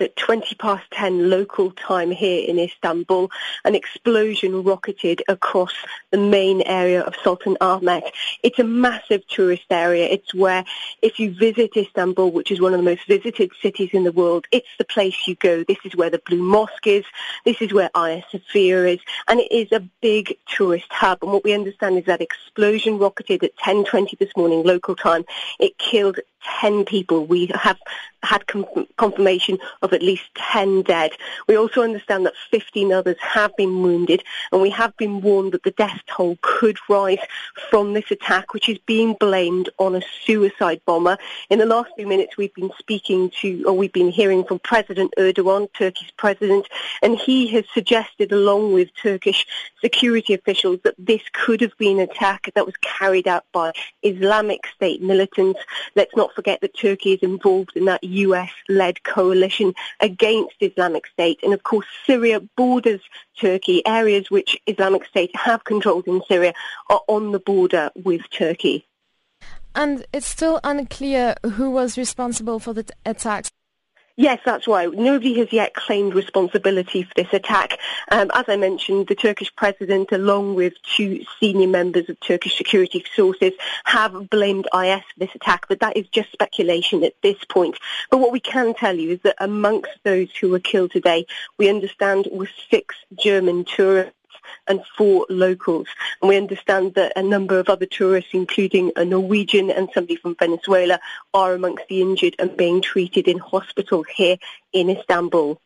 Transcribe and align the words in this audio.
at 0.00 0.16
20 0.16 0.54
past 0.56 0.84
10 0.92 1.30
local 1.30 1.70
time 1.72 2.10
here 2.10 2.44
in 2.48 2.58
Istanbul, 2.58 3.30
an 3.64 3.74
explosion 3.74 4.62
rocketed 4.62 5.22
across 5.28 5.72
the 6.10 6.18
main 6.18 6.62
area 6.62 7.02
of 7.02 7.14
Sultan 7.22 7.56
Ahmet. 7.60 8.12
It's 8.42 8.58
a 8.58 8.64
massive 8.64 9.26
tourist 9.28 9.66
area. 9.70 10.06
It's 10.06 10.34
where, 10.34 10.64
if 11.02 11.18
you 11.18 11.34
visit 11.34 11.76
Istanbul, 11.76 12.30
which 12.30 12.50
is 12.50 12.60
one 12.60 12.72
of 12.74 12.78
the 12.78 12.84
most 12.84 13.06
visited 13.06 13.50
cities 13.60 13.90
in 13.92 14.04
the 14.04 14.12
world, 14.12 14.46
it's 14.52 14.68
the 14.78 14.84
place 14.84 15.26
you 15.26 15.34
go. 15.36 15.64
This 15.64 15.78
is 15.84 15.96
where 15.96 16.10
the 16.10 16.22
Blue 16.26 16.42
Mosque 16.42 16.86
is. 16.86 17.04
This 17.44 17.60
is 17.60 17.72
where 17.72 17.90
Hagia 17.94 18.24
Sophia 18.30 18.86
is. 18.86 19.00
And 19.28 19.40
it 19.40 19.52
is 19.52 19.72
a 19.72 19.80
big 20.00 20.36
tourist 20.46 20.86
hub. 20.90 21.18
And 21.22 21.32
what 21.32 21.44
we 21.44 21.52
understand 21.52 21.98
is 21.98 22.04
that 22.04 22.20
explosion 22.20 22.98
rocketed 22.98 23.44
at 23.44 23.56
10.20 23.56 24.18
this 24.18 24.36
morning 24.36 24.62
local 24.62 24.96
time. 24.96 25.24
It 25.58 25.78
killed 25.78 26.18
10 26.60 26.84
people. 26.84 27.24
We 27.26 27.50
have 27.54 27.78
had 28.24 28.46
confirmation 28.96 29.58
of 29.82 29.92
at 29.92 30.02
least 30.02 30.24
10 30.34 30.82
dead. 30.82 31.12
We 31.46 31.56
also 31.56 31.82
understand 31.82 32.26
that 32.26 32.34
15 32.50 32.92
others 32.92 33.16
have 33.20 33.56
been 33.56 33.80
wounded, 33.82 34.24
and 34.50 34.60
we 34.60 34.70
have 34.70 34.96
been 34.96 35.20
warned 35.20 35.52
that 35.52 35.62
the 35.62 35.70
death 35.70 36.00
toll 36.08 36.36
could 36.42 36.78
rise 36.88 37.18
from 37.70 37.92
this 37.92 38.10
attack, 38.10 38.54
which 38.54 38.68
is 38.68 38.78
being 38.86 39.14
blamed 39.14 39.70
on 39.78 39.94
a 39.94 40.02
suicide 40.24 40.80
bomber. 40.84 41.16
In 41.48 41.60
the 41.60 41.66
last 41.66 41.90
few 41.96 42.06
minutes, 42.06 42.36
we've 42.36 42.54
been 42.54 42.72
speaking 42.78 43.30
to, 43.40 43.64
or 43.66 43.72
we've 43.72 43.92
been 43.92 44.10
hearing 44.10 44.44
from 44.44 44.58
President 44.58 45.14
Erdogan, 45.16 45.68
Turkey's 45.74 46.10
president, 46.16 46.66
and 47.02 47.16
he 47.16 47.46
has 47.48 47.64
suggested, 47.72 48.32
along 48.32 48.72
with 48.72 48.88
Turkish 49.00 49.46
security 49.80 50.34
officials, 50.34 50.80
that 50.82 50.94
this 50.98 51.22
could 51.32 51.60
have 51.60 51.76
been 51.78 52.00
an 52.00 52.10
attack 52.10 52.50
that 52.54 52.66
was 52.66 52.76
carried 52.80 53.28
out 53.28 53.44
by 53.52 53.72
Islamic 54.02 54.66
State 54.74 55.00
militants. 55.00 55.60
Let's 55.94 56.16
not 56.16 56.27
forget 56.34 56.60
that 56.60 56.76
Turkey 56.76 57.12
is 57.12 57.22
involved 57.22 57.76
in 57.76 57.86
that 57.86 58.04
US-led 58.04 59.02
coalition 59.04 59.74
against 60.00 60.56
Islamic 60.60 61.06
State. 61.06 61.40
And 61.42 61.52
of 61.54 61.62
course, 61.62 61.86
Syria 62.06 62.40
borders 62.56 63.00
Turkey. 63.38 63.86
Areas 63.86 64.30
which 64.30 64.56
Islamic 64.66 65.04
State 65.06 65.34
have 65.34 65.64
controlled 65.64 66.06
in 66.06 66.22
Syria 66.28 66.54
are 66.90 67.00
on 67.06 67.32
the 67.32 67.38
border 67.38 67.90
with 67.94 68.22
Turkey. 68.30 68.86
And 69.74 70.04
it's 70.12 70.26
still 70.26 70.60
unclear 70.64 71.34
who 71.44 71.70
was 71.70 71.96
responsible 71.96 72.58
for 72.58 72.72
the 72.72 72.84
attacks. 73.06 73.50
Yes, 74.20 74.40
that's 74.44 74.66
right. 74.66 74.92
Nobody 74.92 75.38
has 75.38 75.52
yet 75.52 75.74
claimed 75.74 76.12
responsibility 76.12 77.04
for 77.04 77.14
this 77.14 77.32
attack. 77.32 77.78
Um, 78.10 78.32
as 78.34 78.46
I 78.48 78.56
mentioned, 78.56 79.06
the 79.06 79.14
Turkish 79.14 79.54
president, 79.54 80.10
along 80.10 80.56
with 80.56 80.72
two 80.82 81.24
senior 81.38 81.68
members 81.68 82.08
of 82.08 82.18
Turkish 82.18 82.58
security 82.58 83.04
sources, 83.14 83.52
have 83.84 84.28
blamed 84.28 84.66
IS 84.74 85.02
for 85.02 85.18
this 85.18 85.32
attack, 85.36 85.66
but 85.68 85.78
that 85.78 85.96
is 85.96 86.08
just 86.08 86.32
speculation 86.32 87.04
at 87.04 87.14
this 87.22 87.36
point. 87.48 87.78
But 88.10 88.18
what 88.18 88.32
we 88.32 88.40
can 88.40 88.74
tell 88.74 88.96
you 88.96 89.12
is 89.12 89.20
that 89.22 89.36
amongst 89.38 89.92
those 90.02 90.34
who 90.34 90.48
were 90.48 90.58
killed 90.58 90.90
today, 90.90 91.24
we 91.56 91.68
understand 91.68 92.26
were 92.32 92.50
six 92.72 92.96
German 93.16 93.66
tourists 93.66 94.17
and 94.68 94.84
four 94.96 95.26
locals. 95.28 95.88
And 96.20 96.28
we 96.28 96.36
understand 96.36 96.94
that 96.94 97.12
a 97.16 97.22
number 97.22 97.58
of 97.58 97.68
other 97.68 97.86
tourists, 97.86 98.30
including 98.32 98.92
a 98.96 99.04
Norwegian 99.04 99.70
and 99.70 99.88
somebody 99.94 100.16
from 100.16 100.36
Venezuela, 100.38 101.00
are 101.34 101.54
amongst 101.54 101.88
the 101.88 102.00
injured 102.02 102.36
and 102.38 102.56
being 102.56 102.80
treated 102.82 103.28
in 103.28 103.38
hospital 103.38 104.04
here 104.04 104.36
in 104.72 104.90
Istanbul. 104.90 105.60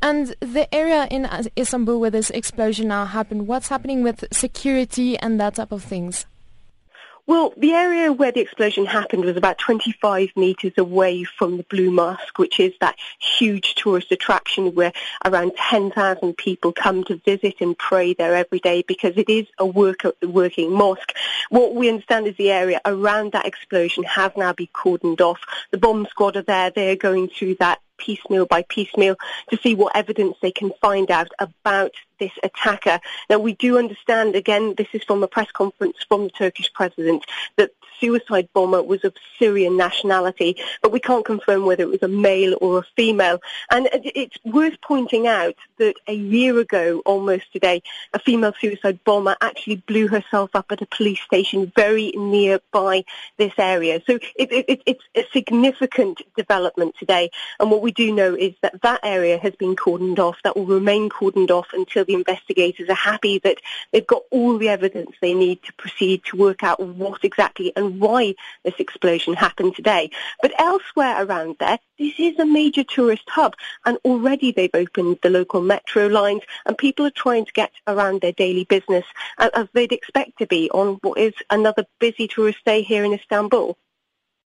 And 0.00 0.34
the 0.40 0.72
area 0.74 1.06
in 1.10 1.28
Istanbul 1.56 2.00
where 2.00 2.10
this 2.10 2.30
explosion 2.30 2.88
now 2.88 3.04
happened, 3.04 3.46
what's 3.46 3.68
happening 3.68 4.02
with 4.02 4.24
security 4.32 5.16
and 5.16 5.38
that 5.40 5.54
type 5.54 5.70
of 5.70 5.84
things? 5.84 6.26
Well, 7.24 7.54
the 7.56 7.70
area 7.70 8.12
where 8.12 8.32
the 8.32 8.40
explosion 8.40 8.84
happened 8.84 9.24
was 9.24 9.36
about 9.36 9.56
25 9.58 10.30
metres 10.34 10.72
away 10.76 11.22
from 11.22 11.56
the 11.56 11.62
Blue 11.62 11.92
Mosque, 11.92 12.36
which 12.36 12.58
is 12.58 12.72
that 12.80 12.96
huge 13.20 13.76
tourist 13.76 14.10
attraction 14.10 14.74
where 14.74 14.92
around 15.24 15.52
10,000 15.56 16.36
people 16.36 16.72
come 16.72 17.04
to 17.04 17.20
visit 17.24 17.60
and 17.60 17.78
pray 17.78 18.12
there 18.12 18.34
every 18.34 18.58
day 18.58 18.82
because 18.88 19.16
it 19.16 19.28
is 19.28 19.46
a 19.58 19.64
work, 19.64 20.00
working 20.20 20.72
mosque. 20.72 21.12
What 21.48 21.76
we 21.76 21.88
understand 21.88 22.26
is 22.26 22.36
the 22.36 22.50
area 22.50 22.80
around 22.84 23.32
that 23.32 23.46
explosion 23.46 24.02
has 24.02 24.32
now 24.36 24.52
been 24.52 24.66
cordoned 24.74 25.20
off. 25.20 25.40
The 25.70 25.78
bomb 25.78 26.06
squad 26.06 26.36
are 26.36 26.42
there. 26.42 26.70
They're 26.70 26.96
going 26.96 27.28
through 27.28 27.54
that 27.60 27.80
piecemeal 28.04 28.46
by 28.46 28.62
piecemeal 28.68 29.16
to 29.50 29.56
see 29.62 29.74
what 29.74 29.96
evidence 29.96 30.36
they 30.42 30.50
can 30.50 30.72
find 30.80 31.10
out 31.10 31.30
about 31.38 31.92
this 32.18 32.32
attacker. 32.42 33.00
Now, 33.30 33.38
we 33.38 33.54
do 33.54 33.78
understand, 33.78 34.34
again, 34.34 34.74
this 34.76 34.88
is 34.92 35.02
from 35.04 35.22
a 35.22 35.28
press 35.28 35.50
conference 35.52 35.98
from 36.08 36.24
the 36.24 36.30
Turkish 36.30 36.72
president, 36.72 37.24
that 37.56 37.70
suicide 38.02 38.48
bomber 38.52 38.82
was 38.82 39.04
of 39.04 39.14
Syrian 39.38 39.76
nationality, 39.76 40.56
but 40.82 40.92
we 40.92 41.00
can't 41.00 41.24
confirm 41.24 41.64
whether 41.64 41.84
it 41.84 41.88
was 41.88 42.02
a 42.02 42.08
male 42.08 42.58
or 42.60 42.80
a 42.80 42.86
female. 42.96 43.38
And 43.70 43.88
it's 43.92 44.36
worth 44.44 44.80
pointing 44.82 45.26
out 45.26 45.54
that 45.78 45.94
a 46.08 46.14
year 46.14 46.58
ago, 46.58 47.00
almost 47.06 47.52
today, 47.52 47.82
a 48.12 48.18
female 48.18 48.54
suicide 48.60 48.98
bomber 49.04 49.36
actually 49.40 49.76
blew 49.76 50.08
herself 50.08 50.50
up 50.54 50.66
at 50.70 50.82
a 50.82 50.86
police 50.86 51.20
station 51.20 51.72
very 51.76 52.10
nearby 52.16 53.04
this 53.36 53.52
area. 53.56 54.02
So 54.06 54.18
it, 54.36 54.52
it, 54.52 54.82
it's 54.84 55.04
a 55.14 55.24
significant 55.32 56.22
development 56.36 56.96
today. 56.98 57.30
And 57.60 57.70
what 57.70 57.82
we 57.82 57.92
do 57.92 58.12
know 58.12 58.34
is 58.34 58.54
that 58.62 58.82
that 58.82 59.00
area 59.04 59.38
has 59.38 59.54
been 59.54 59.76
cordoned 59.76 60.18
off. 60.18 60.38
That 60.42 60.56
will 60.56 60.66
remain 60.66 61.08
cordoned 61.08 61.50
off 61.50 61.68
until 61.72 62.04
the 62.04 62.14
investigators 62.14 62.88
are 62.88 62.94
happy 62.94 63.38
that 63.44 63.58
they've 63.92 64.06
got 64.06 64.22
all 64.30 64.58
the 64.58 64.68
evidence 64.68 65.12
they 65.20 65.34
need 65.34 65.62
to 65.62 65.72
proceed 65.74 66.24
to 66.24 66.36
work 66.36 66.64
out 66.64 66.80
what 66.80 67.24
exactly 67.24 67.72
and 67.76 67.91
why 67.98 68.34
this 68.64 68.74
explosion 68.78 69.34
happened 69.34 69.74
today. 69.74 70.10
But 70.40 70.52
elsewhere 70.58 71.24
around 71.24 71.56
there, 71.58 71.78
this 71.98 72.14
is 72.18 72.38
a 72.38 72.46
major 72.46 72.84
tourist 72.84 73.24
hub 73.28 73.54
and 73.84 73.98
already 74.04 74.52
they've 74.52 74.70
opened 74.74 75.18
the 75.22 75.30
local 75.30 75.62
metro 75.62 76.06
lines 76.06 76.42
and 76.66 76.76
people 76.76 77.06
are 77.06 77.10
trying 77.10 77.44
to 77.44 77.52
get 77.52 77.72
around 77.86 78.20
their 78.20 78.32
daily 78.32 78.64
business 78.64 79.04
as 79.38 79.68
they'd 79.72 79.92
expect 79.92 80.38
to 80.38 80.46
be 80.46 80.70
on 80.70 80.98
what 81.02 81.18
is 81.18 81.34
another 81.50 81.84
busy 81.98 82.28
tourist 82.28 82.58
day 82.64 82.82
here 82.82 83.04
in 83.04 83.12
Istanbul. 83.12 83.76